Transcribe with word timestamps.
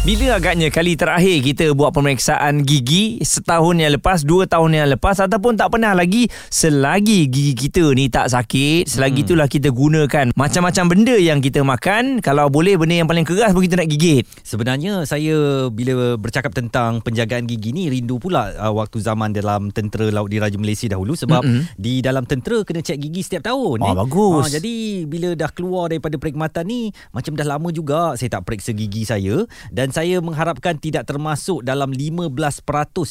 Bila 0.00 0.40
agaknya 0.40 0.72
kali 0.72 0.96
terakhir 0.96 1.44
kita 1.44 1.76
buat 1.76 1.92
pemeriksaan 1.92 2.64
gigi 2.64 3.20
setahun 3.20 3.76
yang 3.76 3.92
lepas, 4.00 4.24
dua 4.24 4.48
tahun 4.48 4.72
yang 4.72 4.88
lepas 4.96 5.20
ataupun 5.20 5.60
tak 5.60 5.76
pernah 5.76 5.92
lagi 5.92 6.24
selagi 6.48 7.28
gigi 7.28 7.52
kita 7.52 7.92
ni 7.92 8.08
tak 8.08 8.32
sakit, 8.32 8.88
selagi 8.88 9.20
hmm. 9.20 9.26
itulah 9.28 9.44
kita 9.44 9.68
gunakan 9.68 10.32
macam-macam 10.32 10.84
benda 10.88 11.12
yang 11.20 11.44
kita 11.44 11.60
makan, 11.60 12.24
kalau 12.24 12.48
boleh 12.48 12.80
benda 12.80 13.04
yang 13.04 13.12
paling 13.12 13.28
keras 13.28 13.52
pun 13.52 13.60
kita 13.60 13.76
nak 13.76 13.92
gigit. 13.92 14.24
Sebenarnya 14.40 15.04
saya 15.04 15.68
bila 15.68 16.16
bercakap 16.16 16.56
tentang 16.56 17.04
penjagaan 17.04 17.44
gigi 17.44 17.76
ni 17.76 17.92
rindu 17.92 18.16
pula 18.16 18.56
uh, 18.56 18.72
waktu 18.72 19.04
zaman 19.04 19.36
dalam 19.36 19.68
tentera 19.68 20.08
Laut 20.08 20.32
Diraja 20.32 20.56
Malaysia 20.56 20.88
dahulu 20.88 21.12
sebab 21.12 21.44
mm-hmm. 21.44 21.76
di 21.76 22.00
dalam 22.00 22.24
tentera 22.24 22.64
kena 22.64 22.80
cek 22.80 22.96
gigi 23.04 23.20
setiap 23.20 23.52
tahun. 23.52 23.84
Oh, 23.84 23.92
eh. 23.92 23.96
bagus. 24.00 24.48
Uh, 24.48 24.52
jadi 24.56 24.74
bila 25.04 25.36
dah 25.36 25.52
keluar 25.52 25.92
daripada 25.92 26.16
perkhidmatan 26.16 26.64
ni 26.64 26.88
macam 27.12 27.36
dah 27.36 27.44
lama 27.44 27.68
juga 27.68 28.16
saya 28.16 28.40
tak 28.40 28.48
periksa 28.48 28.72
gigi 28.72 29.04
saya 29.04 29.44
dan 29.68 29.89
dan 29.90 30.06
saya 30.06 30.22
mengharapkan 30.22 30.78
tidak 30.78 31.02
termasuk 31.02 31.66
dalam 31.66 31.90
15% 31.90 32.62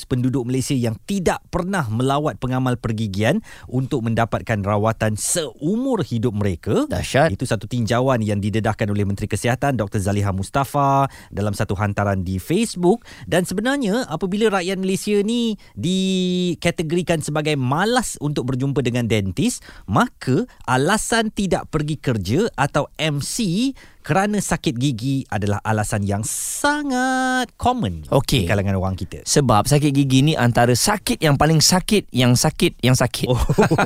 penduduk 0.07 0.47
Malaysia 0.47 0.71
yang 0.71 0.95
tidak 1.03 1.43
pernah 1.51 1.83
melawat 1.91 2.39
pengamal 2.39 2.79
pergigian 2.79 3.43
untuk 3.67 4.07
mendapatkan 4.07 4.63
rawatan 4.63 5.19
seumur 5.19 6.07
hidup 6.07 6.31
mereka. 6.31 6.87
Dahsyat. 6.87 7.35
Itu 7.35 7.43
satu 7.43 7.67
tinjauan 7.67 8.23
yang 8.23 8.39
didedahkan 8.39 8.87
oleh 8.87 9.03
Menteri 9.03 9.27
Kesihatan 9.27 9.75
Dr. 9.75 9.99
Zaliha 9.99 10.31
Mustafa 10.31 11.11
dalam 11.27 11.51
satu 11.51 11.75
hantaran 11.75 12.23
di 12.23 12.39
Facebook 12.39 13.03
dan 13.27 13.43
sebenarnya 13.43 14.07
apabila 14.07 14.47
rakyat 14.47 14.79
Malaysia 14.79 15.19
ni 15.19 15.59
dikategorikan 15.75 17.19
sebagai 17.19 17.59
malas 17.59 18.15
untuk 18.23 18.55
berjumpa 18.55 18.79
dengan 18.79 19.03
dentis, 19.03 19.59
maka 19.83 20.47
alasan 20.63 21.27
tidak 21.27 21.67
pergi 21.67 21.99
kerja 21.99 22.47
atau 22.55 22.87
MC 22.95 23.75
kerana 23.99 24.39
sakit 24.39 24.79
gigi 24.79 25.27
adalah 25.27 25.59
alasan 25.61 26.07
yang 26.07 26.23
sangat 26.23 27.51
common 27.59 28.07
okay. 28.09 28.43
di 28.43 28.49
kalangan 28.49 28.79
orang 28.79 28.95
kita. 28.95 29.21
Sebab 29.27 29.67
sakit 29.67 29.91
gigi 29.91 30.23
ni 30.23 30.33
antara 30.39 30.71
sakit 30.71 31.19
yang 31.19 31.35
paling 31.35 31.59
sakit 31.59 32.07
yang 32.15 32.33
sakit 32.33 32.79
yang 32.79 32.95
sakit. 32.95 33.27
Oh, 33.27 33.37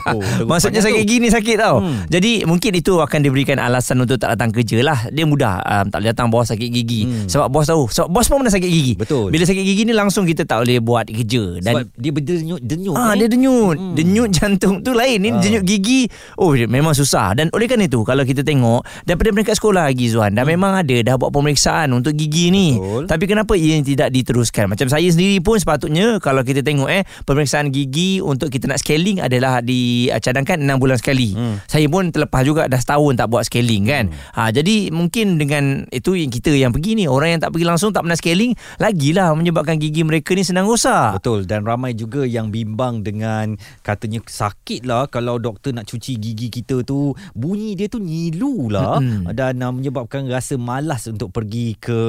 Maksudnya 0.49 0.85
sakit 0.85 1.03
gigi 1.03 1.17
ni 1.17 1.29
sakit 1.33 1.55
tau. 1.57 1.81
Hmm. 1.81 2.05
Jadi 2.07 2.45
mungkin 2.45 2.71
itu 2.77 3.01
akan 3.01 3.19
diberikan 3.25 3.57
alasan 3.57 3.99
untuk 4.05 4.21
tak 4.21 4.37
datang 4.37 4.53
kerja 4.53 4.79
lah. 4.85 4.99
Dia 5.09 5.25
mudah 5.25 5.59
um, 5.65 5.85
tak 5.89 5.97
boleh 5.99 6.09
datang 6.13 6.27
bos 6.29 6.45
sakit 6.47 6.69
gigi. 6.69 7.01
Hmm. 7.09 7.27
Sebab 7.27 7.49
bos 7.49 7.65
tahu. 7.65 7.89
Sebab 7.89 8.07
bos 8.07 8.25
pun 8.29 8.45
pernah 8.45 8.53
sakit 8.53 8.69
gigi. 8.69 8.93
Betul. 8.95 9.33
Bila 9.33 9.43
sakit 9.49 9.63
gigi 9.65 9.83
ni 9.89 9.93
langsung 9.97 10.29
kita 10.29 10.45
tak 10.45 10.63
boleh 10.63 10.77
buat 10.79 11.09
kerja. 11.09 11.57
Dan 11.59 11.73
Sebab 11.73 11.85
dia 11.97 12.11
berdenyut-denyut. 12.13 12.95
Ah, 12.95 13.17
eh? 13.17 13.25
dia 13.25 13.27
denyut. 13.27 13.75
Hmm. 13.75 13.95
Denyut 13.97 14.29
jantung 14.29 14.85
tu 14.85 14.93
lain. 14.93 15.17
Ni 15.19 15.29
ah. 15.33 15.41
denyut 15.41 15.65
gigi. 15.65 16.05
Oh 16.37 16.53
memang 16.53 16.93
susah. 16.93 17.33
Dan 17.33 17.49
oleh 17.51 17.65
kerana 17.65 17.89
itu 17.89 18.05
kalau 18.05 18.21
kita 18.23 18.45
tengok 18.45 18.85
daripada 19.03 19.29
mereka 19.33 19.51
sekolah 19.57 19.89
lagi 19.89 20.02
Zuan 20.09 20.33
dah 20.33 20.43
hmm. 20.43 20.53
memang 20.55 20.73
ada 20.79 20.97
dah 21.03 21.15
buat 21.15 21.31
pemeriksaan 21.31 21.91
untuk 21.93 22.15
gigi 22.17 22.49
ni 22.49 22.75
Betul. 22.75 23.05
tapi 23.05 23.23
kenapa 23.29 23.53
ia 23.53 23.77
tidak 23.85 24.09
diteruskan 24.09 24.71
macam 24.71 24.89
saya 24.89 25.05
sendiri 25.05 25.37
pun 25.43 25.61
sepatutnya 25.61 26.17
kalau 26.17 26.41
kita 26.41 26.65
tengok 26.65 26.89
eh 26.89 27.03
pemeriksaan 27.27 27.69
gigi 27.69 28.23
untuk 28.23 28.49
kita 28.49 28.65
nak 28.65 28.81
scaling 28.81 29.21
adalah 29.21 29.61
dicadangkan 29.61 30.59
6 30.63 30.81
bulan 30.81 30.97
sekali 30.97 31.37
hmm. 31.37 31.69
saya 31.69 31.85
pun 31.85 32.09
terlepas 32.09 32.41
juga 32.41 32.65
dah 32.65 32.81
setahun 32.81 33.13
tak 33.19 33.27
buat 33.29 33.43
scaling 33.45 33.83
kan 33.85 34.03
hmm. 34.09 34.33
ha, 34.33 34.49
jadi 34.49 34.89
mungkin 34.89 35.37
dengan 35.37 35.85
itu 35.93 36.17
yang 36.17 36.31
kita 36.33 36.51
yang 36.51 36.73
pergi 36.73 36.97
ni 36.97 37.05
orang 37.05 37.37
yang 37.37 37.41
tak 37.45 37.53
pergi 37.53 37.65
langsung 37.69 37.93
tak 37.93 38.01
pernah 38.01 38.17
scaling 38.17 38.51
lagilah 38.81 39.29
menyebabkan 39.37 39.77
gigi 39.77 40.01
mereka 40.01 40.33
ni 40.33 40.41
senang 40.41 40.65
rosak 40.65 41.21
betul 41.21 41.45
dan 41.45 41.61
ramai 41.61 41.93
juga 41.93 42.25
yang 42.25 42.49
bimbang 42.49 43.05
dengan 43.05 43.53
katanya 43.85 44.19
sakit 44.25 44.89
lah 44.89 45.05
kalau 45.07 45.37
doktor 45.37 45.71
nak 45.77 45.85
cuci 45.85 46.17
gigi 46.17 46.49
kita 46.49 46.81
tu 46.81 47.13
bunyi 47.37 47.77
dia 47.77 47.85
tu 47.85 48.01
nyilu 48.01 48.73
lah 48.73 48.97
hmm. 48.97 49.29
dan 49.37 49.61
uh, 49.61 49.69
menyebabkan 49.69 49.92
menyebabkan 49.93 50.25
rasa 50.25 50.57
malas 50.57 51.05
untuk 51.05 51.29
pergi 51.29 51.77
ke 51.77 51.99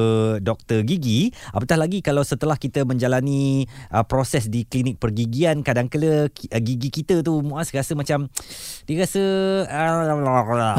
doktor 0.40 0.80
gigi. 0.88 1.28
Apatah 1.52 1.76
lagi 1.76 2.00
kalau 2.00 2.24
setelah 2.24 2.56
kita 2.56 2.88
menjalani 2.88 3.68
uh, 3.92 4.00
proses 4.08 4.48
di 4.48 4.64
klinik 4.64 4.96
pergigian 4.96 5.60
kadang-kala 5.60 6.32
uh, 6.32 6.60
gigi 6.64 6.88
kita 6.88 7.20
tu 7.20 7.44
muas 7.44 7.68
rasa 7.68 7.92
macam 7.92 8.32
dia 8.88 9.04
rasa 9.04 9.20
uh, 9.68 10.16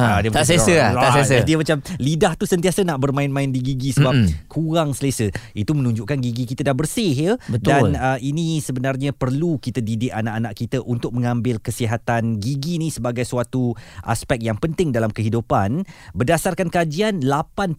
ha, 0.01 0.17
dia 0.25 0.33
tak 0.33 0.49
selesa 0.49 0.73
lah, 0.73 0.89
tak 0.97 1.11
selesa. 1.21 1.35
dia 1.45 1.55
macam 1.61 1.77
lidah 2.01 2.33
tu 2.33 2.49
sentiasa 2.49 2.81
nak 2.81 2.97
bermain-main 2.97 3.53
di 3.53 3.61
gigi 3.61 3.94
sebab 3.94 4.25
mm-hmm. 4.25 4.49
kurang 4.49 4.97
selesa. 4.97 5.29
Itu 5.53 5.77
menunjukkan 5.77 6.17
gigi 6.25 6.49
kita 6.49 6.65
dah 6.65 6.73
bersih 6.73 7.13
ya. 7.13 7.33
Betul. 7.45 7.94
dan 7.94 8.01
uh, 8.01 8.17
ini 8.17 8.57
sebenarnya 8.65 9.13
perlu 9.13 9.61
kita 9.61 9.77
didik 9.77 10.09
anak-anak 10.09 10.57
kita 10.57 10.81
untuk 10.81 11.13
mengambil 11.13 11.61
kesihatan 11.61 12.41
gigi 12.41 12.81
ni 12.81 12.89
sebagai 12.89 13.29
suatu 13.29 13.77
aspek 14.01 14.41
yang 14.41 14.57
penting 14.57 14.89
dalam 14.89 15.13
kehidupan. 15.13 15.85
Berdasarkan 16.15 16.71
kajian 16.71 16.94
kemudian 16.95 17.19
8.7% 17.19 17.75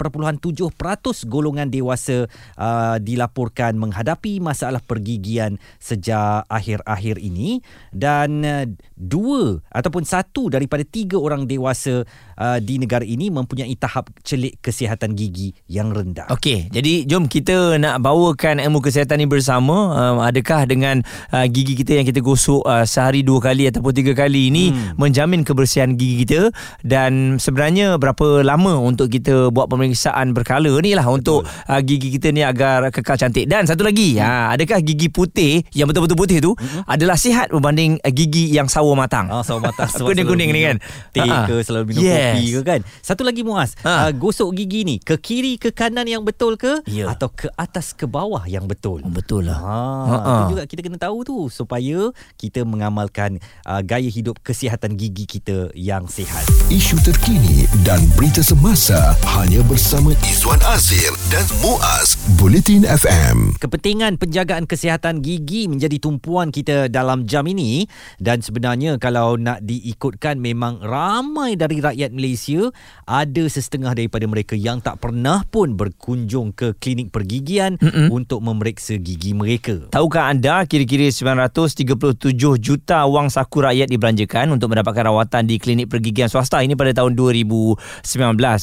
golongan 1.24 1.72
dewasa 1.72 2.28
uh, 2.60 3.00
dilaporkan 3.00 3.80
menghadapi 3.80 4.44
masalah 4.44 4.84
pergigian 4.84 5.56
sejak 5.80 6.44
akhir-akhir 6.52 7.16
ini. 7.24 7.64
Dan 7.96 8.44
uh, 8.44 8.68
dua 8.96 9.60
ataupun 9.68 10.02
satu 10.08 10.48
daripada 10.48 10.80
tiga 10.82 11.20
orang 11.20 11.44
dewasa 11.44 12.02
uh, 12.40 12.58
di 12.58 12.80
negara 12.80 13.04
ini 13.04 13.28
mempunyai 13.28 13.76
tahap 13.76 14.08
celik 14.24 14.56
kesihatan 14.64 15.12
gigi 15.12 15.52
yang 15.68 15.92
rendah. 15.92 16.26
Okey, 16.32 16.72
jadi 16.72 17.04
jom 17.04 17.28
kita 17.28 17.76
nak 17.76 18.00
bawakan 18.00 18.58
ilmu 18.58 18.80
kesihatan 18.80 19.20
ini 19.20 19.28
bersama. 19.28 19.76
Uh, 19.96 20.24
adakah 20.24 20.64
dengan 20.64 21.04
uh, 21.30 21.44
gigi 21.44 21.76
kita 21.76 22.00
yang 22.00 22.06
kita 22.08 22.24
gosok 22.24 22.64
uh, 22.64 22.88
sehari 22.88 23.20
dua 23.20 23.38
kali 23.44 23.68
ataupun 23.68 23.92
tiga 23.92 24.16
kali 24.16 24.48
ini 24.48 24.72
hmm. 24.72 24.96
menjamin 24.96 25.44
kebersihan 25.44 25.92
gigi 25.94 26.24
kita 26.24 26.48
dan 26.80 27.36
sebenarnya 27.36 28.00
berapa 28.00 28.40
lama 28.40 28.80
untuk 28.80 29.12
kita 29.12 29.52
buat 29.52 29.68
pemeriksaan 29.68 30.32
berkala 30.32 30.72
ni 30.80 30.96
lah 30.96 31.04
untuk 31.10 31.44
uh, 31.44 31.80
gigi 31.84 32.16
kita 32.16 32.32
ni 32.32 32.40
agar 32.40 32.88
kekal 32.88 33.20
cantik. 33.20 33.44
Dan 33.44 33.68
satu 33.68 33.84
lagi, 33.84 34.16
hmm. 34.16 34.24
uh, 34.24 34.46
adakah 34.56 34.80
gigi 34.80 35.12
putih 35.12 35.60
yang 35.76 35.90
betul-betul 35.90 36.16
putih 36.16 36.38
tu 36.40 36.52
hmm. 36.56 36.88
adalah 36.88 37.18
sihat 37.18 37.52
berbanding 37.52 38.00
uh, 38.00 38.12
gigi 38.12 38.54
yang 38.54 38.70
sawo 38.70 38.85
matang? 38.94 39.26
Ah, 39.32 39.42
sawo 39.42 39.58
matang. 39.58 39.88
Kuning-kuning 40.06 40.52
ni 40.54 40.60
kan? 40.62 40.76
Teh 41.10 41.24
ke 41.24 41.64
selalu 41.66 41.96
minum 41.96 42.02
yes. 42.06 42.38
kopi 42.38 42.44
ke 42.52 42.60
kan? 42.62 42.80
Satu 43.02 43.26
lagi 43.26 43.42
Muaz, 43.42 43.74
ha. 43.82 44.06
uh, 44.06 44.10
gosok 44.14 44.54
gigi 44.54 44.86
ni 44.86 44.96
ke 45.02 45.18
kiri 45.18 45.58
ke 45.58 45.72
kanan 45.72 46.06
yang 46.06 46.22
betul 46.22 46.54
ke? 46.60 46.84
Ya. 46.86 47.10
Atau 47.10 47.32
ke 47.32 47.50
atas 47.56 47.96
ke 47.96 48.04
bawah 48.06 48.44
yang 48.46 48.68
betul? 48.68 49.02
Oh, 49.02 49.10
betul 49.10 49.50
lah. 49.50 49.58
Ha. 49.58 49.78
Ha. 50.06 50.32
Itu 50.36 50.42
juga 50.54 50.62
kita 50.68 50.80
kena 50.86 50.98
tahu 51.00 51.26
tu 51.26 51.38
supaya 51.50 52.12
kita 52.36 52.62
mengamalkan 52.68 53.40
uh, 53.64 53.80
gaya 53.80 54.06
hidup 54.06 54.38
kesihatan 54.44 54.94
gigi 54.94 55.24
kita 55.24 55.72
yang 55.72 56.04
sihat. 56.06 56.44
Isu 56.68 57.00
terkini 57.00 57.64
dan 57.82 58.04
berita 58.14 58.44
semasa 58.44 59.16
hanya 59.40 59.64
bersama 59.64 60.12
Izwan 60.28 60.60
Azir 60.68 61.10
dan 61.32 61.48
Muaz 61.64 62.20
Bulletin 62.36 62.84
FM. 62.84 63.56
Kepentingan 63.56 64.20
penjagaan 64.20 64.68
kesihatan 64.68 65.24
gigi 65.24 65.64
menjadi 65.70 65.96
tumpuan 65.96 66.52
kita 66.52 66.92
dalam 66.92 67.24
jam 67.24 67.48
ini 67.48 67.88
dan 68.20 68.44
sebenarnya 68.44 68.75
kalau 69.00 69.40
nak 69.40 69.64
diikutkan 69.64 70.36
memang 70.38 70.78
ramai 70.84 71.56
dari 71.56 71.80
rakyat 71.80 72.12
Malaysia 72.12 72.68
ada 73.08 73.44
setengah 73.48 73.96
daripada 73.96 74.28
mereka 74.28 74.54
yang 74.54 74.84
tak 74.84 75.00
pernah 75.00 75.42
pun 75.48 75.74
berkunjung 75.74 76.52
ke 76.52 76.76
klinik 76.76 77.10
pergigian 77.10 77.80
Mm-mm. 77.80 78.12
untuk 78.12 78.44
memeriksa 78.44 78.98
gigi 79.00 79.32
mereka. 79.32 79.88
Tahukah 79.90 80.28
anda 80.28 80.62
kira-kira 80.68 81.08
937 81.08 82.36
juta 82.60 83.08
wang 83.08 83.32
saku 83.32 83.64
rakyat 83.64 83.88
dibelanjakan 83.88 84.52
untuk 84.52 84.72
mendapatkan 84.72 85.08
rawatan 85.08 85.48
di 85.48 85.56
klinik 85.56 85.88
pergigian 85.88 86.28
swasta 86.28 86.60
ini 86.60 86.76
pada 86.76 86.92
tahun 86.92 87.16
2019 87.16 87.78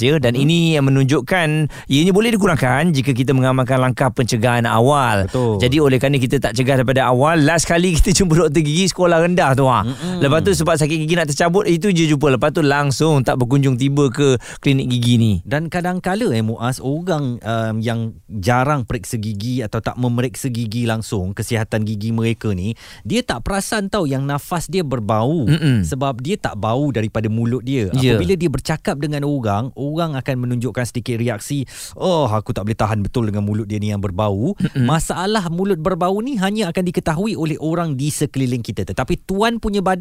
ya 0.04 0.14
dan 0.22 0.34
hmm. 0.38 0.44
ini 0.44 0.60
yang 0.78 0.86
menunjukkan 0.86 1.48
ianya 1.90 2.14
boleh 2.14 2.30
dikurangkan 2.34 2.94
jika 2.94 3.12
kita 3.12 3.34
mengamalkan 3.34 3.82
langkah 3.82 4.14
pencegahan 4.14 4.70
awal. 4.70 5.26
Betul. 5.28 5.60
Jadi 5.60 5.78
oleh 5.82 5.98
kerana 5.98 6.18
kita 6.22 6.38
tak 6.38 6.54
cegah 6.54 6.82
daripada 6.84 7.10
awal, 7.10 7.42
last 7.42 7.66
kali 7.66 7.96
kita 7.98 8.14
jumpa 8.22 8.48
doktor 8.48 8.62
gigi 8.64 8.86
sekolah 8.92 9.24
rendah 9.24 9.52
tu 9.56 9.66
ha. 9.66 9.84
Hmm. 10.04 10.20
Lepas 10.20 10.44
tu 10.44 10.52
sebab 10.52 10.76
sakit 10.76 10.98
gigi 11.00 11.16
nak 11.16 11.32
tercabut 11.32 11.64
itu 11.64 11.88
je 11.96 12.12
jumpa. 12.12 12.36
Lepas 12.36 12.52
tu 12.52 12.60
langsung 12.60 13.24
tak 13.24 13.40
berkunjung 13.40 13.80
tiba 13.80 14.12
ke 14.12 14.36
klinik 14.60 14.92
gigi 14.92 15.16
ni. 15.16 15.34
Dan 15.48 15.72
kadang-kala 15.72 16.36
eh 16.36 16.44
Muaz 16.44 16.84
orang 16.84 17.40
um, 17.40 17.76
yang 17.80 18.20
jarang 18.28 18.84
periksa 18.84 19.16
gigi 19.16 19.64
atau 19.64 19.80
tak 19.80 19.96
memeriksa 19.96 20.52
gigi 20.52 20.84
langsung 20.84 21.32
kesihatan 21.32 21.88
gigi 21.88 22.12
mereka 22.12 22.52
ni, 22.52 22.76
dia 23.08 23.24
tak 23.24 23.48
perasan 23.48 23.88
tahu 23.88 24.12
yang 24.12 24.28
nafas 24.28 24.68
dia 24.68 24.84
berbau 24.84 25.48
Mm-mm. 25.48 25.88
sebab 25.88 26.20
dia 26.20 26.36
tak 26.36 26.60
bau 26.60 26.92
daripada 26.92 27.32
mulut 27.32 27.64
dia. 27.64 27.88
Yeah. 27.96 28.20
Apabila 28.20 28.36
dia 28.36 28.50
bercakap 28.52 29.00
dengan 29.00 29.24
orang, 29.24 29.72
orang 29.80 30.20
akan 30.20 30.36
menunjukkan 30.44 30.84
sedikit 30.84 31.16
reaksi 31.22 31.64
oh 31.96 32.28
aku 32.28 32.52
tak 32.52 32.66
boleh 32.68 32.78
tahan 32.78 33.00
betul 33.06 33.30
dengan 33.30 33.46
mulut 33.46 33.70
dia 33.70 33.78
ni 33.80 33.94
yang 33.94 34.02
berbau 34.02 34.58
mm-hmm. 34.58 34.84
masalah 34.84 35.48
mulut 35.48 35.80
berbau 35.80 36.18
ni 36.20 36.36
hanya 36.42 36.74
akan 36.74 36.84
diketahui 36.84 37.38
oleh 37.38 37.56
orang 37.64 37.96
di 37.96 38.10
sekeliling 38.10 38.66
kita 38.66 38.84
tetapi 38.84 39.24
tuan 39.24 39.62
punya 39.62 39.80
badan 39.80 39.93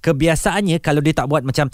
kebiasaannya 0.00 0.78
kalau 0.80 1.00
dia 1.02 1.14
tak 1.16 1.26
buat 1.30 1.42
macam 1.42 1.70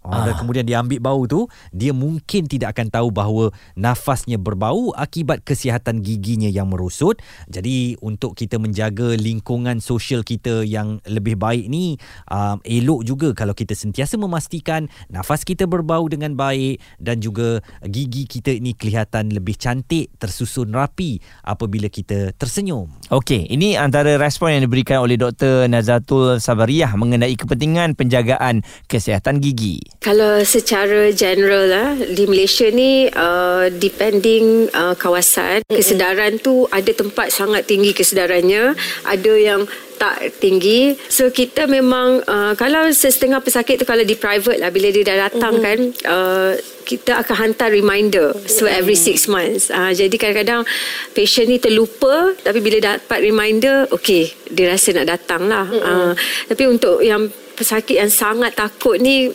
Ah. 0.00 0.24
Dan 0.24 0.34
kemudian 0.40 0.64
dia 0.64 0.80
ambil 0.80 1.00
bau 1.00 1.22
tu, 1.28 1.44
dia 1.76 1.92
mungkin 1.92 2.48
tidak 2.48 2.72
akan 2.72 2.88
tahu 2.88 3.08
bahawa 3.12 3.52
nafasnya 3.76 4.40
berbau 4.40 4.96
akibat 4.96 5.44
kesihatan 5.44 6.00
giginya 6.00 6.48
yang 6.48 6.72
merosot. 6.72 7.20
Jadi 7.52 8.00
untuk 8.00 8.32
kita 8.32 8.56
menjaga 8.56 9.12
lingkungan 9.20 9.84
sosial 9.84 10.24
kita 10.24 10.64
yang 10.64 11.04
lebih 11.04 11.36
baik 11.36 11.68
ni, 11.68 12.00
um, 12.32 12.56
elok 12.64 13.04
juga 13.04 13.28
kalau 13.36 13.52
kita 13.52 13.76
sentiasa 13.76 14.16
memastikan 14.16 14.88
nafas 15.12 15.44
kita 15.44 15.68
berbau 15.68 16.08
dengan 16.08 16.32
baik 16.32 16.80
dan 16.96 17.20
juga 17.20 17.60
gigi 17.84 18.24
kita 18.24 18.56
ini 18.56 18.72
kelihatan 18.72 19.28
lebih 19.28 19.60
cantik, 19.60 20.16
tersusun 20.16 20.72
rapi 20.72 21.20
apabila 21.44 21.92
kita 21.92 22.32
tersenyum. 22.40 22.88
Okey, 23.12 23.52
ini 23.52 23.76
antara 23.76 24.16
respon 24.16 24.56
yang 24.56 24.64
diberikan 24.64 25.04
oleh 25.04 25.20
Dr. 25.20 25.68
Nazatul 25.68 26.40
Sabariah 26.40 26.88
mengenai 26.96 27.36
kepentingan 27.36 27.92
penjagaan 28.00 28.64
kesihatan 28.88 29.44
gigi. 29.44 29.90
Kalau 30.00 30.40
secara 30.48 31.12
general 31.12 31.68
lah 31.68 31.92
di 31.92 32.24
Malaysia 32.24 32.64
ni 32.72 33.04
uh, 33.12 33.68
depending 33.68 34.72
uh, 34.72 34.96
kawasan 34.96 35.60
mm-hmm. 35.60 35.76
kesedaran 35.76 36.40
tu 36.40 36.64
ada 36.72 36.88
tempat 36.96 37.28
sangat 37.28 37.68
tinggi 37.68 37.92
kesedarannya 37.92 38.72
ada 39.04 39.32
yang 39.36 39.68
tak 40.00 40.40
tinggi 40.40 40.96
so 41.12 41.28
kita 41.28 41.68
memang 41.68 42.24
uh, 42.24 42.56
kalau 42.56 42.88
setengah 42.88 43.44
pesakit 43.44 43.76
tu 43.76 43.84
kalau 43.84 44.00
di 44.00 44.16
private 44.16 44.56
lah 44.56 44.72
bila 44.72 44.88
dia 44.88 45.04
dah 45.04 45.28
datang 45.28 45.60
mm-hmm. 45.60 45.68
kan 45.68 45.78
uh, 46.08 46.52
kita 46.88 47.20
akan 47.20 47.36
hantar 47.36 47.68
reminder 47.68 48.32
so 48.48 48.64
every 48.64 48.96
six 48.96 49.28
months 49.28 49.68
uh, 49.68 49.92
jadi 49.92 50.16
kadang-kadang 50.16 50.64
patient 51.12 51.52
ni 51.52 51.60
terlupa 51.60 52.32
tapi 52.40 52.64
bila 52.64 52.96
dapat 52.96 53.20
reminder 53.20 53.84
okay 53.92 54.32
dia 54.48 54.72
rasa 54.72 54.96
nak 54.96 55.12
datang 55.12 55.44
lah 55.44 55.68
mm-hmm. 55.68 55.84
uh, 55.84 56.12
tapi 56.48 56.64
untuk 56.64 57.04
yang 57.04 57.28
pesakit 57.60 58.00
yang 58.00 58.08
sangat 58.08 58.56
takut 58.56 58.96
ni 58.96 59.28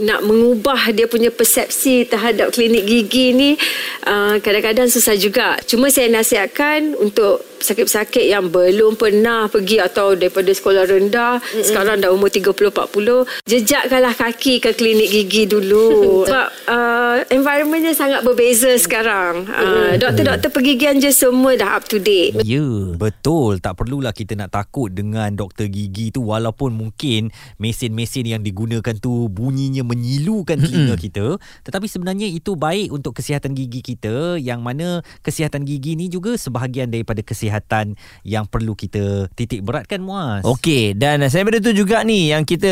nak 0.00 0.24
mengubah 0.26 0.90
dia 0.90 1.06
punya 1.06 1.30
persepsi 1.30 2.06
terhadap 2.08 2.52
klinik 2.54 2.84
gigi 2.84 3.34
ni 3.34 3.50
uh, 4.06 4.38
kadang-kadang 4.40 4.88
susah 4.88 5.16
juga. 5.18 5.58
Cuma 5.64 5.88
saya 5.88 6.10
nasihatkan 6.10 6.96
untuk 6.98 7.42
pesakit-pesakit 7.64 8.28
yang 8.28 8.52
belum 8.52 9.00
pernah 9.00 9.48
pergi 9.48 9.80
atau 9.80 10.12
daripada 10.12 10.52
sekolah 10.52 10.84
rendah 10.84 11.40
mm-hmm. 11.40 11.64
sekarang 11.64 11.96
dah 11.96 12.12
umur 12.12 12.28
30 12.28 12.52
40 12.52 13.48
jejakkanlah 13.48 14.12
kaki 14.12 14.60
ke 14.60 14.76
klinik 14.76 15.08
gigi 15.08 15.48
dulu. 15.48 15.88
Sebab 16.28 16.48
uh, 16.68 17.16
environmentnya 17.32 17.96
sangat 17.96 18.20
berbeza 18.20 18.76
sekarang. 18.76 19.48
Uh, 19.48 19.96
doktor-doktor 19.96 20.52
pergigian 20.52 21.00
je 21.00 21.08
semua 21.08 21.56
dah 21.56 21.80
up 21.80 21.88
to 21.88 21.96
date. 21.96 22.36
Ya. 22.44 22.60
Yeah. 22.60 22.92
betul. 23.00 23.64
Tak 23.64 23.80
perlulah 23.80 24.12
kita 24.12 24.36
nak 24.36 24.52
takut 24.52 24.92
dengan 24.92 25.32
doktor 25.32 25.70
gigi 25.72 26.12
tu 26.12 26.28
walaupun 26.28 26.76
mungkin 26.76 27.32
mesin-mesin 27.56 28.36
yang 28.36 28.42
digunakan 28.44 28.92
tu 29.00 29.32
bunyinya 29.64 29.88
menyilukan 29.88 30.60
telinga 30.60 30.94
kita 31.00 31.40
tetapi 31.64 31.88
sebenarnya 31.88 32.28
itu 32.28 32.52
baik 32.52 32.92
untuk 32.92 33.16
kesihatan 33.16 33.56
gigi 33.56 33.80
kita 33.80 34.36
yang 34.36 34.60
mana 34.60 35.00
kesihatan 35.24 35.64
gigi 35.64 35.96
ni 35.96 36.12
juga 36.12 36.36
sebahagian 36.36 36.92
daripada 36.92 37.24
kesihatan 37.24 37.96
yang 38.28 38.44
perlu 38.44 38.76
kita 38.76 39.32
titik 39.32 39.64
beratkan 39.64 40.04
Muaz. 40.04 40.44
Okey 40.44 40.92
dan 40.92 41.24
saya 41.32 41.48
pada 41.48 41.64
tu 41.64 41.72
juga 41.72 42.04
ni 42.04 42.28
yang 42.28 42.44
kita 42.44 42.68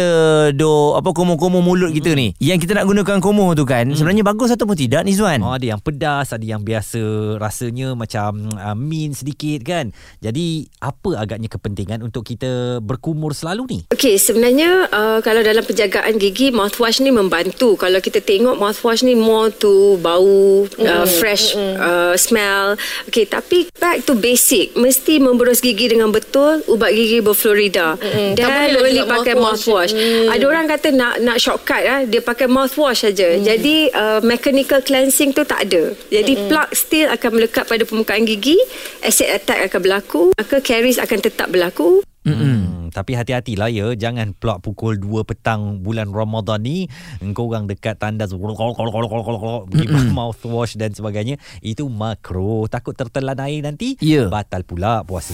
do 0.53 0.93
apa 0.93 1.17
komo-komo 1.17 1.65
mulut 1.65 1.97
kita 1.97 2.13
ni. 2.13 2.37
Yang 2.37 2.69
kita 2.69 2.77
nak 2.77 2.87
gunakan 2.93 3.19
komo 3.25 3.57
tu 3.57 3.65
kan 3.65 3.89
hmm. 3.89 3.97
sebenarnya 3.97 4.25
bagus 4.29 4.53
ataupun 4.53 4.77
tidak 4.77 5.09
ni 5.09 5.17
Zuan? 5.17 5.41
Oh 5.41 5.57
ada 5.57 5.65
yang 5.65 5.81
pedas, 5.81 6.37
ada 6.37 6.45
yang 6.45 6.61
biasa 6.61 7.01
rasanya 7.41 7.97
macam 7.97 8.53
uh, 8.53 8.77
min 8.77 9.17
sedikit 9.17 9.65
kan. 9.65 9.97
Jadi 10.21 10.69
apa 10.85 11.17
agaknya 11.17 11.49
kepentingan 11.49 12.05
untuk 12.05 12.29
kita 12.29 12.85
berkumur 12.85 13.33
selalu 13.33 13.63
ni? 13.65 13.81
Okey 13.89 14.21
sebenarnya 14.21 14.93
uh, 14.93 15.19
kalau 15.25 15.41
dalam 15.41 15.65
penjagaan 15.65 16.21
gigi 16.21 16.53
mouthwash 16.53 16.82
ni 17.03 17.15
membantu. 17.15 17.79
Kalau 17.79 18.03
kita 18.03 18.19
tengok 18.19 18.59
mouthwash 18.59 19.07
ni 19.07 19.15
more 19.15 19.53
to 19.55 20.01
bau 20.03 20.67
uh, 20.67 21.05
hmm. 21.05 21.07
fresh 21.07 21.55
hmm. 21.55 21.75
Uh, 21.79 22.15
smell. 22.19 22.75
Okey 23.09 23.29
tapi 23.29 23.69
back 23.79 24.05
to 24.07 24.15
basic 24.19 24.73
mesti 24.79 25.19
memberus 25.19 25.63
gigi 25.63 25.91
dengan 25.91 26.11
betul 26.11 26.63
ubat 26.71 26.95
gigi 26.95 27.19
berflorida 27.23 27.99
mm-hmm. 27.99 28.33
dan 28.39 28.73
boleh 28.73 29.05
pakai 29.07 29.35
mouthwash. 29.37 29.93
Mm. 29.93 30.33
Ada 30.33 30.45
orang 30.45 30.67
kata 30.69 30.89
nak 30.95 31.15
nak 31.21 31.37
shortcut 31.39 31.83
ah 31.85 32.01
dia 32.07 32.21
pakai 32.23 32.47
mouthwash 32.47 33.07
saja. 33.09 33.37
Mm. 33.37 33.43
Jadi 33.43 33.77
uh, 33.93 34.21
mechanical 34.25 34.81
cleansing 34.81 35.35
tu 35.35 35.43
tak 35.43 35.69
ada. 35.69 35.93
Jadi 36.11 36.33
mm-hmm. 36.35 36.49
plaque 36.51 36.75
still 36.77 37.09
akan 37.11 37.31
melekat 37.39 37.65
pada 37.67 37.83
permukaan 37.87 38.25
gigi, 38.25 38.59
acid 39.03 39.29
attack 39.31 39.71
akan 39.71 39.81
berlaku, 39.83 40.23
maka 40.35 40.57
caries 40.63 40.99
akan 40.99 41.19
tetap 41.19 41.49
berlaku. 41.51 42.03
Mm-hmm 42.23 42.82
tapi 42.93 43.17
hati-hatilah 43.17 43.73
ya 43.73 43.97
jangan 43.97 44.37
pula 44.37 44.61
pukul 44.61 45.01
2 45.01 45.25
petang 45.25 45.81
bulan 45.81 46.13
Ramadan 46.13 46.61
ni 46.63 46.87
engkau 47.25 47.49
orang 47.49 47.67
dekat 47.67 47.97
tandas 47.97 48.31
pergi 48.37 50.13
mouthwash 50.13 50.77
dan 50.77 50.93
sebagainya. 50.93 51.41
Itu 51.65 51.89
makro. 51.89 52.69
Takut 52.69 52.93
tertelan 52.93 53.41
air 53.41 53.65
nanti 53.65 53.97
yeah. 53.99 54.29
batal 54.29 54.63
pula 54.63 55.03
puasa. 55.03 55.33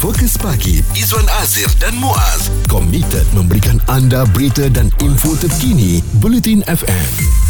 Fokus 0.00 0.34
pagi 0.36 0.82
Izwan 0.98 1.24
Azir 1.40 1.68
dan 1.78 1.94
Muaz. 2.00 2.50
Komited 2.66 3.24
memberikan 3.36 3.78
anda 3.86 4.26
berita 4.34 4.66
dan 4.72 4.90
info 4.98 5.38
terkini 5.38 6.02
Bulletin 6.18 6.64
FM 6.66 7.45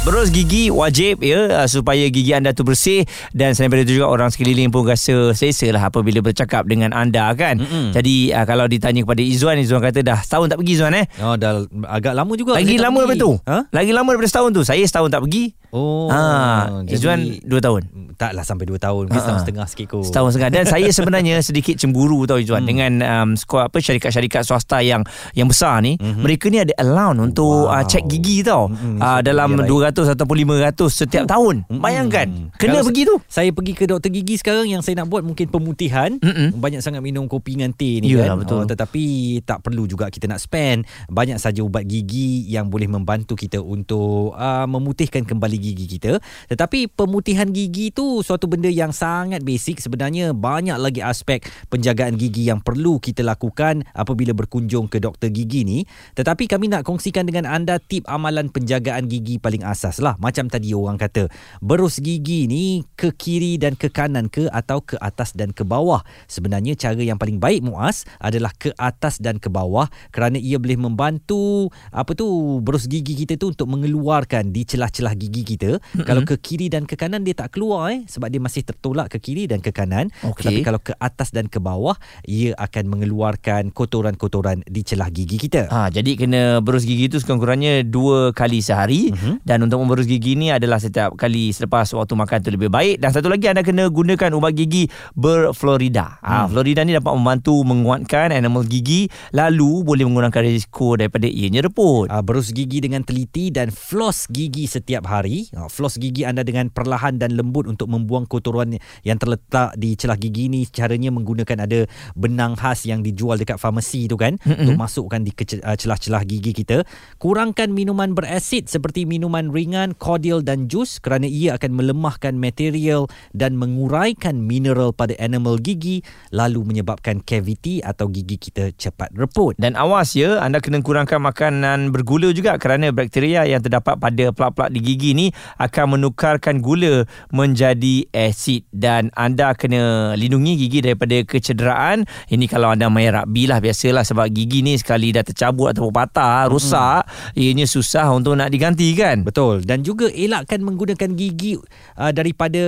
Berus 0.00 0.32
gigi 0.32 0.72
wajib 0.72 1.20
ya 1.20 1.60
uh, 1.60 1.68
supaya 1.68 2.08
gigi 2.08 2.32
anda 2.32 2.56
tu 2.56 2.64
bersih 2.64 3.04
dan 3.36 3.52
selain 3.52 3.68
daripada 3.68 3.84
itu 3.84 4.00
juga 4.00 4.08
orang 4.08 4.32
sekeliling 4.32 4.72
pun 4.72 4.88
rasa 4.88 5.36
selesa 5.36 5.68
lah 5.76 5.92
apabila 5.92 6.24
bercakap 6.24 6.64
dengan 6.64 6.96
anda 6.96 7.28
kan. 7.36 7.60
Mm-hmm. 7.60 7.92
Jadi 7.92 8.32
uh, 8.32 8.44
kalau 8.48 8.64
ditanya 8.64 9.04
kepada 9.04 9.20
Izzuan, 9.20 9.60
Izzuan 9.60 9.84
kata 9.84 10.00
dah 10.00 10.24
setahun 10.24 10.56
tak 10.56 10.58
pergi 10.64 10.72
Izzuan 10.72 10.96
eh. 10.96 11.04
Oh 11.20 11.36
dah 11.36 11.68
agak 11.92 12.16
lama 12.16 12.32
juga. 12.32 12.56
Lagi 12.56 12.80
lama 12.80 12.96
daripada 13.04 13.20
tu. 13.20 13.32
Ha? 13.44 13.68
Lagi 13.68 13.92
lama 13.92 14.08
daripada 14.16 14.30
setahun 14.32 14.50
tu. 14.56 14.62
Saya 14.64 14.80
setahun 14.88 15.12
tak 15.12 15.20
pergi. 15.20 15.52
Oh. 15.70 16.10
Ha, 16.10 16.82
Izzuan 16.90 17.38
dua 17.46 17.62
tahun. 17.62 18.14
Taklah 18.18 18.42
sampai 18.42 18.66
dua 18.66 18.78
tahun. 18.82 19.06
Mungkin 19.06 19.22
setahun 19.22 19.40
setengah 19.46 19.66
sikit 19.70 19.86
kot. 19.86 20.04
Setahun 20.04 20.28
setengah. 20.34 20.50
Dan 20.50 20.64
saya 20.66 20.88
sebenarnya 20.90 21.36
sedikit 21.48 21.78
cemburu 21.78 22.26
tau 22.26 22.42
Izzuan. 22.42 22.66
Hmm. 22.66 22.70
Dengan 22.70 22.92
um, 23.00 23.28
skor, 23.38 23.70
apa 23.70 23.78
syarikat-syarikat 23.78 24.42
swasta 24.42 24.82
yang 24.82 25.06
yang 25.32 25.46
besar 25.46 25.78
ni. 25.78 25.94
Mm-hmm. 25.94 26.22
Mereka 26.26 26.44
ni 26.50 26.58
ada 26.58 26.74
allowance 26.82 27.20
untuk 27.22 27.70
wow. 27.70 27.80
uh, 27.80 27.84
cek 27.86 28.04
gigi 28.10 28.42
tau. 28.42 28.66
Mm-hmm. 28.66 28.98
Uh, 28.98 29.20
dalam 29.22 29.50
200 29.62 30.14
ataupun 30.18 30.36
500 30.42 30.90
setiap 30.90 31.24
mm. 31.24 31.30
tahun. 31.30 31.54
Mm-hmm. 31.62 31.80
Bayangkan. 31.80 32.26
Kena 32.58 32.82
Kalau 32.82 32.86
pergi 32.90 33.02
tu. 33.06 33.16
Saya 33.30 33.50
pergi 33.54 33.72
ke 33.78 33.84
doktor 33.86 34.10
gigi 34.10 34.34
sekarang 34.42 34.66
yang 34.66 34.82
saya 34.82 34.98
nak 35.00 35.06
buat 35.06 35.22
mungkin 35.22 35.46
pemutihan. 35.46 36.10
Mm-hmm. 36.18 36.58
Banyak 36.58 36.80
sangat 36.82 37.00
minum 37.00 37.30
kopi 37.30 37.54
dengan 37.54 37.70
teh 37.70 38.02
ni 38.02 38.10
Yalah, 38.12 38.34
kan. 38.34 38.42
Betul. 38.42 38.58
Oh, 38.58 38.66
tetapi 38.66 39.04
tak 39.46 39.62
perlu 39.62 39.86
juga 39.86 40.10
kita 40.10 40.26
nak 40.26 40.42
spend. 40.42 40.82
Banyak 41.06 41.38
saja 41.38 41.62
ubat 41.62 41.86
gigi 41.86 42.50
yang 42.50 42.66
boleh 42.66 42.90
membantu 42.90 43.38
kita 43.38 43.62
untuk 43.62 44.34
uh, 44.34 44.66
memutihkan 44.66 45.22
kembali 45.22 45.59
gigi 45.60 45.86
kita. 45.86 46.18
Tetapi 46.48 46.88
pemutihan 46.90 47.46
gigi 47.52 47.92
tu 47.92 48.24
suatu 48.24 48.48
benda 48.48 48.72
yang 48.72 48.90
sangat 48.90 49.44
basic 49.44 49.78
sebenarnya 49.84 50.32
banyak 50.32 50.80
lagi 50.80 51.04
aspek 51.04 51.44
penjagaan 51.68 52.16
gigi 52.16 52.48
yang 52.48 52.64
perlu 52.64 52.96
kita 52.98 53.20
lakukan 53.20 53.84
apabila 53.92 54.32
berkunjung 54.32 54.88
ke 54.88 54.98
doktor 54.98 55.28
gigi 55.28 55.62
ni. 55.62 55.78
Tetapi 56.16 56.48
kami 56.48 56.72
nak 56.72 56.88
kongsikan 56.88 57.28
dengan 57.28 57.44
anda 57.44 57.76
tip 57.76 58.08
amalan 58.08 58.48
penjagaan 58.48 59.06
gigi 59.06 59.36
paling 59.36 59.62
asas 59.62 60.00
lah. 60.00 60.16
Macam 60.16 60.48
tadi 60.48 60.72
orang 60.72 60.96
kata, 60.96 61.28
berus 61.60 62.00
gigi 62.00 62.48
ni 62.48 62.82
ke 62.96 63.12
kiri 63.12 63.60
dan 63.60 63.76
ke 63.76 63.92
kanan 63.92 64.32
ke 64.32 64.48
atau 64.48 64.80
ke 64.80 64.96
atas 64.98 65.36
dan 65.36 65.52
ke 65.52 65.62
bawah. 65.62 66.00
Sebenarnya 66.26 66.74
cara 66.78 67.00
yang 67.00 67.20
paling 67.20 67.36
baik 67.36 67.60
muas 67.60 68.08
adalah 68.22 68.54
ke 68.56 68.72
atas 68.80 69.20
dan 69.20 69.36
ke 69.36 69.52
bawah 69.52 69.90
kerana 70.14 70.40
ia 70.40 70.56
boleh 70.56 70.78
membantu 70.80 71.68
apa 71.90 72.14
tu 72.14 72.58
berus 72.62 72.86
gigi 72.86 73.12
kita 73.24 73.36
tu 73.36 73.50
untuk 73.50 73.66
mengeluarkan 73.68 74.54
di 74.54 74.62
celah-celah 74.64 75.14
gigi 75.18 75.42
kita. 75.56 75.80
Mm-hmm. 75.80 76.06
Kalau 76.06 76.22
ke 76.22 76.34
kiri 76.38 76.66
dan 76.70 76.86
ke 76.86 76.94
kanan 76.94 77.26
dia 77.26 77.34
tak 77.34 77.56
keluar 77.56 77.90
eh 77.90 78.06
sebab 78.06 78.30
dia 78.30 78.38
masih 78.38 78.62
tertolak 78.62 79.10
ke 79.10 79.18
kiri 79.18 79.50
dan 79.50 79.58
ke 79.58 79.74
kanan. 79.74 80.12
Okay. 80.22 80.46
Tetapi 80.46 80.60
kalau 80.62 80.80
ke 80.82 80.92
atas 80.98 81.34
dan 81.34 81.50
ke 81.50 81.58
bawah 81.58 81.98
ia 82.26 82.54
akan 82.54 82.86
mengeluarkan 82.86 83.74
kotoran-kotoran 83.74 84.62
di 84.66 84.82
celah 84.86 85.10
gigi 85.10 85.40
kita. 85.40 85.66
Ha 85.70 85.90
jadi 85.90 86.14
kena 86.14 86.42
berus 86.62 86.86
gigi 86.86 87.10
tu 87.10 87.18
sekurang-kurangnya 87.18 87.82
dua 87.82 88.30
kali 88.30 88.62
sehari 88.62 89.10
mm-hmm. 89.10 89.42
dan 89.42 89.58
untuk 89.64 89.82
memberus 89.82 90.06
gigi 90.06 90.38
ni 90.38 90.54
adalah 90.54 90.78
setiap 90.78 91.18
kali 91.18 91.50
selepas 91.50 91.90
waktu 91.96 92.14
makan 92.14 92.38
tu 92.44 92.50
lebih 92.54 92.70
baik 92.70 93.02
dan 93.02 93.10
satu 93.10 93.26
lagi 93.26 93.50
anda 93.50 93.66
kena 93.66 93.90
gunakan 93.90 94.30
ubat 94.36 94.54
gigi 94.54 94.86
berflorida. 95.18 96.20
Ha 96.22 96.44
mm. 96.44 96.46
Florida 96.52 96.80
ni 96.84 96.92
dapat 96.94 97.12
membantu 97.16 97.62
menguatkan 97.64 98.34
enamel 98.34 98.66
gigi 98.68 99.08
lalu 99.32 99.86
boleh 99.86 100.04
mengurangkan 100.04 100.44
risiko 100.44 100.98
daripada 100.98 101.30
ianya 101.30 101.64
reput. 101.64 102.10
Ha, 102.10 102.20
berus 102.20 102.52
gigi 102.52 102.82
dengan 102.82 103.06
teliti 103.06 103.48
dan 103.48 103.72
floss 103.72 104.26
gigi 104.28 104.66
setiap 104.66 105.06
hari 105.08 105.39
Uh, 105.56 105.70
floss 105.70 105.96
gigi 105.96 106.28
anda 106.28 106.44
dengan 106.44 106.68
perlahan 106.68 107.16
dan 107.16 107.32
lembut 107.32 107.64
untuk 107.64 107.88
membuang 107.88 108.28
kotoran 108.28 108.76
yang 109.06 109.16
terletak 109.16 109.72
di 109.80 109.96
celah 109.96 110.20
gigi 110.20 110.52
ni. 110.52 110.68
Caranya 110.68 111.08
menggunakan 111.08 111.64
ada 111.64 111.88
benang 112.12 112.58
khas 112.58 112.84
yang 112.84 113.00
dijual 113.00 113.40
dekat 113.40 113.56
farmasi 113.56 114.10
tu 114.10 114.20
kan 114.20 114.36
mm-hmm. 114.36 114.60
untuk 114.66 114.76
masukkan 114.76 115.20
di 115.24 115.32
uh, 115.64 115.76
celah-celah 115.76 116.22
gigi 116.28 116.52
kita. 116.52 116.84
Kurangkan 117.16 117.72
minuman 117.72 118.12
berasid 118.12 118.68
seperti 118.68 119.08
minuman 119.08 119.48
ringan, 119.48 119.96
cordial 119.96 120.44
dan 120.44 120.68
jus 120.68 121.00
kerana 121.00 121.24
ia 121.24 121.56
akan 121.56 121.72
melemahkan 121.76 122.36
material 122.36 123.08
dan 123.32 123.56
menguraikan 123.56 124.42
mineral 124.44 124.92
pada 124.92 125.16
enamel 125.16 125.56
gigi 125.62 126.02
lalu 126.34 126.66
menyebabkan 126.66 127.22
cavity 127.24 127.80
atau 127.80 128.10
gigi 128.10 128.36
kita 128.36 128.74
cepat 128.74 129.14
reput. 129.14 129.54
Dan 129.56 129.78
awas 129.78 130.12
ya, 130.18 130.42
anda 130.42 130.58
kena 130.58 130.82
kurangkan 130.82 131.22
makanan 131.22 131.94
bergula 131.94 132.34
juga 132.34 132.58
kerana 132.58 132.90
bakteria 132.90 133.46
yang 133.46 133.62
terdapat 133.62 133.96
pada 133.96 134.34
plak-plak 134.34 134.70
di 134.74 134.80
gigi 134.82 135.10
ni 135.14 135.26
akan 135.58 135.98
menukarkan 135.98 136.62
gula 136.62 137.04
menjadi 137.30 138.06
asid 138.12 138.66
dan 138.70 139.08
anda 139.14 139.54
kena 139.54 140.14
lindungi 140.14 140.56
gigi 140.66 140.84
daripada 140.84 141.20
kecederaan. 141.24 142.06
Ini 142.30 142.44
kalau 142.46 142.72
anda 142.72 142.86
main 142.86 143.10
rugby 143.10 143.46
lah 143.46 143.58
biasalah 143.58 144.06
sebab 144.06 144.30
gigi 144.30 144.62
ni 144.62 144.76
sekali 144.76 145.14
dah 145.14 145.22
tercabut 145.26 145.74
atau 145.74 145.90
patah, 145.90 146.46
rosak, 146.50 147.06
hmm. 147.06 147.40
ianya 147.40 147.66
susah 147.66 148.10
untuk 148.14 148.34
nak 148.38 148.50
diganti 148.50 148.90
kan. 148.94 149.22
Betul. 149.26 149.62
Dan 149.66 149.82
juga 149.86 150.08
elakkan 150.10 150.62
menggunakan 150.64 151.10
gigi 151.14 151.56
uh, 151.96 152.12
daripada 152.12 152.62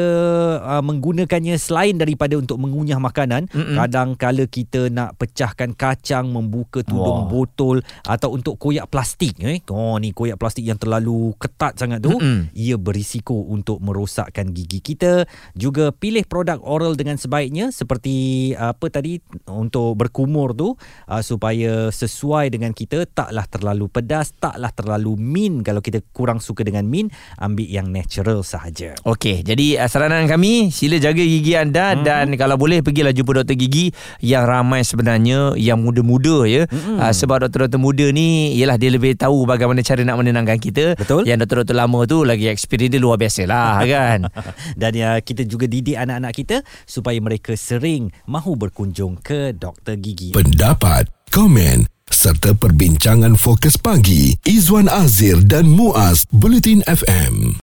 uh, 0.60 0.82
menggunakannya 0.84 1.56
selain 1.56 1.96
daripada 1.98 2.38
untuk 2.38 2.60
mengunyah 2.60 3.00
makanan. 3.00 3.48
Mm-mm. 3.50 3.76
Kadang 3.78 4.14
kala 4.14 4.44
kita 4.46 4.92
nak 4.92 5.18
pecahkan 5.18 5.74
kacang, 5.74 6.28
membuka 6.30 6.84
tudung 6.84 7.26
wow. 7.26 7.30
botol 7.30 7.76
atau 8.06 8.34
untuk 8.34 8.60
koyak 8.60 8.86
plastik 8.88 9.38
eh. 9.42 9.58
Oh 9.72 9.96
ni 9.96 10.12
koyak 10.12 10.36
plastik 10.36 10.66
yang 10.66 10.76
terlalu 10.76 11.32
ketat 11.40 11.78
sangat 11.80 12.04
tu, 12.04 12.14
Mm-mm. 12.14 12.51
Ia 12.52 12.76
berisiko 12.76 13.48
untuk 13.48 13.80
merosakkan 13.80 14.52
gigi 14.52 14.78
kita. 14.78 15.24
Juga 15.56 15.90
pilih 15.90 16.24
produk 16.28 16.60
oral 16.62 16.94
dengan 16.94 17.16
sebaiknya 17.16 17.72
seperti 17.72 18.52
apa 18.56 18.88
tadi 18.88 19.18
untuk 19.48 19.96
berkumur 19.98 20.52
tu 20.52 20.74
uh, 21.08 21.22
supaya 21.24 21.88
sesuai 21.90 22.52
dengan 22.52 22.72
kita 22.76 23.08
taklah 23.10 23.44
terlalu 23.48 23.88
pedas, 23.88 24.32
taklah 24.36 24.70
terlalu 24.72 25.16
min 25.18 25.64
kalau 25.64 25.80
kita 25.80 26.04
kurang 26.12 26.38
suka 26.38 26.62
dengan 26.62 26.84
min, 26.86 27.08
ambil 27.40 27.66
yang 27.66 27.88
natural 27.88 28.44
sahaja. 28.44 28.96
Okey, 29.02 29.42
jadi 29.42 29.82
uh, 29.82 29.88
saranan 29.88 30.28
kami 30.28 30.68
sila 30.70 31.00
jaga 31.00 31.22
gigi 31.22 31.56
anda 31.56 31.96
hmm. 31.96 32.02
dan 32.04 32.26
kalau 32.36 32.56
boleh 32.60 32.84
pergilah 32.84 33.10
jumpa 33.12 33.42
doktor 33.42 33.56
gigi 33.56 33.90
yang 34.20 34.44
ramai 34.44 34.84
sebenarnya 34.84 35.56
yang 35.56 35.80
muda-muda 35.80 36.44
ya. 36.46 36.64
Hmm. 36.68 36.98
Uh, 37.00 37.12
sebab 37.12 37.46
doktor-doktor 37.46 37.80
muda 37.80 38.06
ni 38.10 38.56
ialah 38.58 38.76
dia 38.76 38.90
lebih 38.92 39.14
tahu 39.16 39.44
bagaimana 39.48 39.80
cara 39.84 40.02
nak 40.02 40.18
menenangkan 40.20 40.58
kita. 40.58 40.94
Betul. 40.98 41.24
Yang 41.26 41.46
doktor-doktor 41.46 41.76
lama 41.76 42.00
tu 42.04 42.22
lagi 42.26 42.41
experience 42.50 42.96
dia 42.96 43.02
luar 43.02 43.20
biasa 43.20 43.46
lah 43.46 43.84
kan. 43.92 44.26
dan 44.74 44.92
ya 44.96 45.20
kita 45.22 45.46
juga 45.46 45.70
didik 45.70 45.94
anak-anak 45.94 46.32
kita 46.34 46.56
supaya 46.88 47.18
mereka 47.22 47.54
sering 47.54 48.10
mahu 48.26 48.58
berkunjung 48.58 49.20
ke 49.22 49.54
doktor 49.54 49.94
gigi. 50.00 50.34
Pendapat, 50.34 51.06
komen 51.30 51.86
serta 52.12 52.52
perbincangan 52.52 53.40
fokus 53.40 53.80
pagi 53.80 54.36
Izwan 54.44 54.86
Azir 54.90 55.40
dan 55.48 55.64
Muaz 55.70 56.28
Bulletin 56.28 56.84
FM. 56.84 57.56